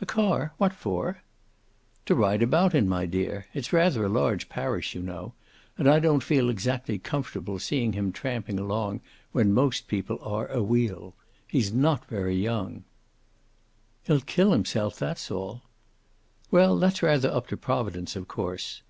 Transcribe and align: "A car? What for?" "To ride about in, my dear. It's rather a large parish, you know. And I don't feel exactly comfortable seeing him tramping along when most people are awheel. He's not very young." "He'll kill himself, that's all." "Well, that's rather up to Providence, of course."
"A 0.00 0.06
car? 0.06 0.54
What 0.56 0.72
for?" 0.72 1.20
"To 2.06 2.14
ride 2.14 2.40
about 2.42 2.74
in, 2.74 2.88
my 2.88 3.04
dear. 3.04 3.48
It's 3.52 3.70
rather 3.70 4.02
a 4.06 4.08
large 4.08 4.48
parish, 4.48 4.94
you 4.94 5.02
know. 5.02 5.34
And 5.76 5.86
I 5.90 5.98
don't 5.98 6.22
feel 6.22 6.48
exactly 6.48 6.98
comfortable 6.98 7.58
seeing 7.58 7.92
him 7.92 8.12
tramping 8.12 8.58
along 8.58 9.02
when 9.32 9.52
most 9.52 9.88
people 9.88 10.18
are 10.22 10.48
awheel. 10.50 11.12
He's 11.46 11.70
not 11.70 12.06
very 12.06 12.34
young." 12.36 12.84
"He'll 14.04 14.22
kill 14.22 14.52
himself, 14.52 14.98
that's 14.98 15.30
all." 15.30 15.60
"Well, 16.50 16.78
that's 16.78 17.02
rather 17.02 17.30
up 17.30 17.46
to 17.48 17.58
Providence, 17.58 18.16
of 18.16 18.28
course." 18.28 18.80